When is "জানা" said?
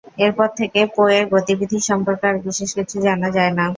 3.05-3.29